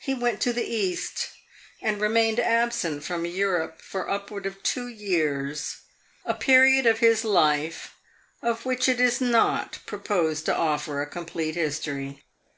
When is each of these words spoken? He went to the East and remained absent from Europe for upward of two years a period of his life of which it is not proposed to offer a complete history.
He 0.00 0.12
went 0.12 0.42
to 0.42 0.52
the 0.52 0.66
East 0.66 1.28
and 1.80 1.98
remained 1.98 2.38
absent 2.38 3.04
from 3.04 3.24
Europe 3.24 3.80
for 3.80 4.06
upward 4.10 4.44
of 4.44 4.62
two 4.62 4.86
years 4.86 5.78
a 6.26 6.34
period 6.34 6.84
of 6.84 6.98
his 6.98 7.24
life 7.24 7.94
of 8.42 8.66
which 8.66 8.86
it 8.86 9.00
is 9.00 9.18
not 9.22 9.78
proposed 9.86 10.44
to 10.44 10.54
offer 10.54 11.00
a 11.00 11.06
complete 11.06 11.54
history. 11.54 12.22